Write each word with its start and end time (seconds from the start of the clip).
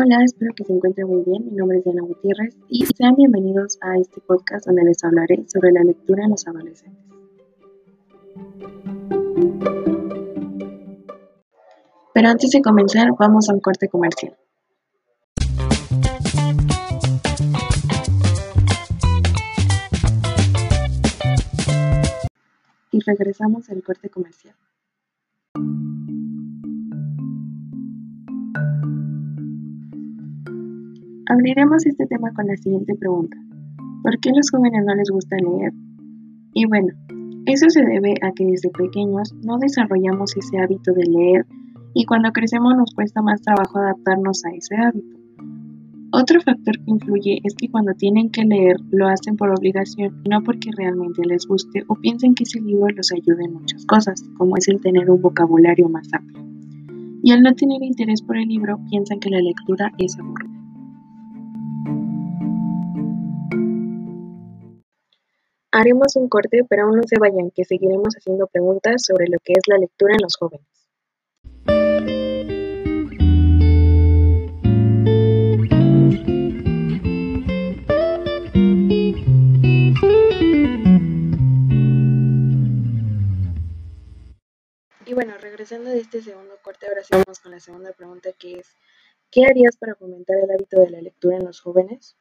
Hola, 0.00 0.22
espero 0.24 0.54
que 0.54 0.62
se 0.62 0.72
encuentren 0.72 1.08
muy 1.08 1.24
bien. 1.24 1.44
Mi 1.44 1.56
nombre 1.56 1.78
es 1.78 1.84
Diana 1.84 2.02
Gutiérrez 2.02 2.56
y 2.68 2.86
sean 2.86 3.16
bienvenidos 3.16 3.78
a 3.80 3.98
este 3.98 4.20
podcast 4.20 4.64
donde 4.64 4.84
les 4.84 5.02
hablaré 5.02 5.44
sobre 5.48 5.72
la 5.72 5.82
lectura 5.82 6.22
en 6.22 6.30
los 6.30 6.46
adolescentes. 6.46 7.04
Pero 12.14 12.28
antes 12.28 12.48
de 12.52 12.62
comenzar, 12.62 13.08
vamos 13.18 13.50
a 13.50 13.54
un 13.54 13.58
corte 13.58 13.88
comercial. 13.88 14.36
Y 22.92 23.00
regresamos 23.00 23.68
al 23.68 23.82
corte 23.82 24.08
comercial. 24.10 24.54
Abriremos 31.30 31.84
este 31.84 32.06
tema 32.06 32.32
con 32.32 32.46
la 32.46 32.56
siguiente 32.56 32.94
pregunta. 32.94 33.36
¿Por 34.02 34.18
qué 34.18 34.30
los 34.34 34.50
jóvenes 34.50 34.82
no 34.86 34.94
les 34.94 35.10
gusta 35.10 35.36
leer? 35.36 35.74
Y 36.54 36.64
bueno, 36.64 36.88
eso 37.44 37.68
se 37.68 37.84
debe 37.84 38.14
a 38.22 38.32
que 38.32 38.46
desde 38.46 38.70
pequeños 38.70 39.34
no 39.44 39.58
desarrollamos 39.58 40.34
ese 40.38 40.56
hábito 40.56 40.94
de 40.94 41.04
leer 41.04 41.46
y 41.92 42.06
cuando 42.06 42.32
crecemos 42.32 42.74
nos 42.78 42.94
cuesta 42.94 43.20
más 43.20 43.42
trabajo 43.42 43.78
adaptarnos 43.78 44.42
a 44.46 44.56
ese 44.56 44.76
hábito. 44.76 45.18
Otro 46.12 46.40
factor 46.40 46.78
que 46.78 46.90
influye 46.92 47.40
es 47.44 47.54
que 47.54 47.68
cuando 47.68 47.92
tienen 47.92 48.30
que 48.30 48.44
leer 48.44 48.76
lo 48.90 49.06
hacen 49.06 49.36
por 49.36 49.50
obligación 49.50 50.22
y 50.24 50.30
no 50.30 50.42
porque 50.42 50.70
realmente 50.74 51.20
les 51.26 51.46
guste 51.46 51.84
o 51.88 51.94
piensen 51.96 52.34
que 52.34 52.44
ese 52.44 52.58
libro 52.62 52.88
los 52.88 53.12
ayude 53.12 53.44
en 53.44 53.52
muchas 53.52 53.84
cosas, 53.84 54.24
como 54.38 54.56
es 54.56 54.66
el 54.68 54.80
tener 54.80 55.10
un 55.10 55.20
vocabulario 55.20 55.90
más 55.90 56.08
amplio. 56.10 56.42
Y 57.22 57.32
al 57.32 57.42
no 57.42 57.54
tener 57.54 57.82
interés 57.82 58.22
por 58.22 58.38
el 58.38 58.48
libro 58.48 58.78
piensan 58.88 59.20
que 59.20 59.28
la 59.28 59.42
lectura 59.42 59.92
es 59.98 60.18
aburrida. 60.18 60.57
Haremos 65.80 66.16
un 66.16 66.28
corte, 66.28 66.64
pero 66.68 66.82
aún 66.82 66.96
no 66.96 67.04
se 67.06 67.20
vayan, 67.20 67.52
que 67.52 67.64
seguiremos 67.64 68.12
haciendo 68.16 68.48
preguntas 68.48 69.00
sobre 69.06 69.28
lo 69.28 69.38
que 69.38 69.52
es 69.52 69.62
la 69.68 69.78
lectura 69.78 70.12
en 70.12 70.22
los 70.22 70.34
jóvenes. 70.36 70.66
Y 85.06 85.14
bueno, 85.14 85.38
regresando 85.38 85.90
de 85.90 86.00
este 86.00 86.20
segundo 86.22 86.56
corte, 86.60 86.88
ahora 86.88 87.04
sí 87.04 87.10
vamos 87.12 87.38
con 87.38 87.52
la 87.52 87.60
segunda 87.60 87.92
pregunta 87.92 88.32
que 88.32 88.54
es, 88.54 88.74
¿qué 89.30 89.44
harías 89.44 89.76
para 89.76 89.94
fomentar 89.94 90.38
el 90.38 90.50
hábito 90.50 90.80
de 90.80 90.90
la 90.90 91.00
lectura 91.00 91.36
en 91.36 91.44
los 91.44 91.60
jóvenes? 91.60 92.16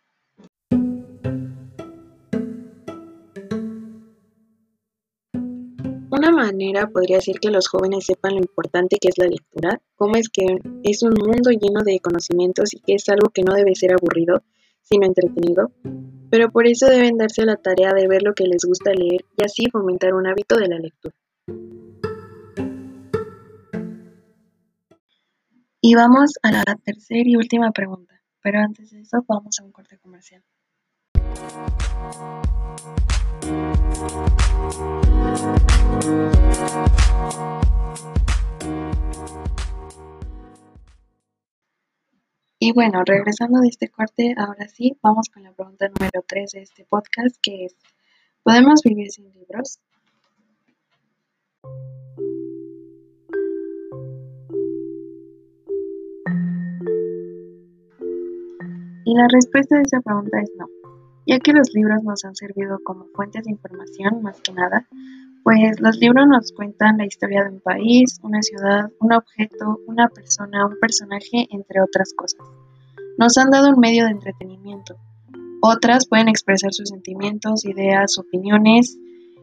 Podría 6.91 7.21
ser 7.21 7.39
que 7.39 7.51
los 7.51 7.67
jóvenes 7.67 8.05
sepan 8.05 8.33
lo 8.33 8.39
importante 8.39 8.97
que 8.99 9.09
es 9.09 9.17
la 9.17 9.27
lectura, 9.27 9.81
cómo 9.95 10.15
es 10.15 10.29
que 10.29 10.45
es 10.83 11.03
un 11.03 11.13
mundo 11.13 11.49
lleno 11.51 11.83
de 11.83 11.99
conocimientos 11.99 12.73
y 12.73 12.79
que 12.79 12.95
es 12.95 13.07
algo 13.09 13.29
que 13.29 13.43
no 13.43 13.53
debe 13.53 13.75
ser 13.75 13.93
aburrido, 13.93 14.41
sino 14.81 15.05
entretenido, 15.05 15.71
pero 16.29 16.51
por 16.51 16.67
eso 16.67 16.87
deben 16.87 17.17
darse 17.17 17.45
la 17.45 17.57
tarea 17.57 17.93
de 17.93 18.07
ver 18.07 18.23
lo 18.23 18.33
que 18.33 18.45
les 18.45 18.63
gusta 18.65 18.91
leer 18.91 19.25
y 19.37 19.43
así 19.43 19.69
fomentar 19.71 20.13
un 20.13 20.27
hábito 20.27 20.57
de 20.57 20.67
la 20.67 20.79
lectura. 20.79 21.15
Y 25.81 25.95
vamos 25.95 26.33
a 26.43 26.51
la 26.51 26.63
tercera 26.83 27.23
y 27.25 27.35
última 27.35 27.71
pregunta, 27.71 28.21
pero 28.41 28.59
antes 28.59 28.91
de 28.91 29.01
eso 29.01 29.23
vamos 29.27 29.59
a 29.59 29.63
un 29.63 29.71
corte 29.71 29.97
comercial. 29.97 30.43
Y 42.67 42.73
bueno, 42.73 43.01
regresando 43.05 43.61
de 43.61 43.69
este 43.69 43.87
corte, 43.87 44.35
ahora 44.35 44.67
sí, 44.67 44.97
vamos 45.01 45.29
con 45.33 45.41
la 45.41 45.53
pregunta 45.53 45.87
número 45.87 46.21
3 46.27 46.51
de 46.51 46.61
este 46.63 46.83
podcast, 46.83 47.37
que 47.41 47.63
es, 47.63 47.77
¿podemos 48.43 48.81
vivir 48.83 49.09
sin 49.09 49.31
libros? 49.31 49.79
Y 59.05 59.15
la 59.15 59.29
respuesta 59.31 59.77
a 59.77 59.81
esa 59.81 60.01
pregunta 60.01 60.41
es 60.41 60.51
no, 60.59 60.67
ya 61.25 61.39
que 61.39 61.53
los 61.53 61.73
libros 61.73 62.03
nos 62.03 62.25
han 62.25 62.35
servido 62.35 62.79
como 62.83 63.05
fuentes 63.15 63.45
de 63.45 63.51
información 63.51 64.21
más 64.21 64.41
que 64.41 64.51
nada, 64.51 64.89
pues 65.43 65.79
los 65.79 65.97
libros 65.97 66.27
nos 66.27 66.51
cuentan 66.51 66.97
la 66.97 67.05
historia 67.05 67.43
de 67.43 67.51
un 67.51 67.61
país, 67.61 68.19
una 68.23 68.41
ciudad, 68.41 68.89
un 68.99 69.13
objeto, 69.13 69.79
una 69.87 70.09
persona, 70.09 70.65
un 70.65 70.79
personaje, 70.79 71.47
entre 71.51 71.81
otras 71.81 72.13
cosas. 72.15 72.45
Nos 73.17 73.37
han 73.37 73.49
dado 73.49 73.69
un 73.69 73.79
medio 73.79 74.05
de 74.05 74.11
entretenimiento. 74.11 74.95
Otras 75.61 76.07
pueden 76.07 76.27
expresar 76.27 76.73
sus 76.73 76.89
sentimientos, 76.89 77.65
ideas, 77.65 78.17
opiniones 78.17 78.97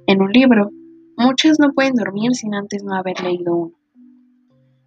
en 0.07 0.23
un 0.23 0.31
libro. 0.31 0.71
Muchas 1.17 1.59
no 1.59 1.73
pueden 1.73 1.95
dormir 1.95 2.35
sin 2.35 2.55
antes 2.55 2.85
no 2.85 2.95
haber 2.95 3.21
leído 3.21 3.55
uno. 3.55 3.75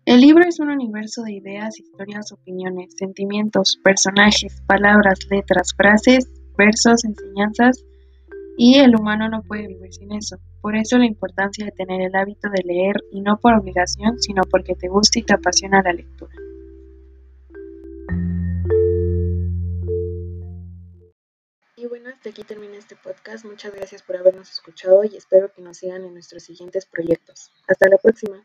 El 0.06 0.22
libro 0.22 0.45
es 0.47 0.62
un 0.62 0.69
universo 0.69 1.24
de 1.24 1.34
ideas, 1.34 1.79
historias, 1.79 2.31
opiniones, 2.31 2.94
sentimientos, 2.97 3.78
personajes, 3.84 4.62
palabras, 4.66 5.19
letras, 5.29 5.74
frases, 5.75 6.31
versos, 6.57 7.03
enseñanzas, 7.03 7.84
y 8.57 8.79
el 8.79 8.95
humano 8.95 9.29
no 9.29 9.44
puede 9.44 9.68
vivir 9.68 9.94
sin 9.94 10.12
eso. 10.12 10.38
Por 10.62 10.75
eso 10.75 10.97
la 10.97 11.06
importancia 11.06 11.63
de 11.63 11.72
tener 11.72 12.01
el 12.01 12.16
hábito 12.16 12.50
de 12.50 12.63
leer, 12.66 12.95
y 13.12 13.22
no 13.22 13.38
por 13.38 13.53
obligación, 13.53 14.19
sino 14.19 14.41
porque 14.50 14.73
te 14.73 14.90
gusta 14.90 15.19
y 15.19 15.23
te 15.23 15.35
apasiona 15.35 15.84
la 15.84 15.94
lectura. 15.94 16.35
Y 21.75 21.85
bueno, 21.85 22.09
hasta 22.09 22.29
aquí 22.29 22.44
termina 22.44 22.78
este 22.78 22.95
podcast. 22.95 23.45
Muchas 23.45 23.75
gracias 23.75 24.01
por 24.01 24.18
habernos 24.18 24.50
escuchado 24.50 25.03
y 25.03 25.16
espero 25.16 25.51
que 25.53 25.62
nos 25.62 25.78
sigan 25.78 26.03
en 26.03 26.13
nuestros 26.13 26.41
siguientes 26.41 26.88
proyectos. 26.88 27.51
Hasta 27.68 27.88
la 27.88 27.97
próxima. 27.97 28.44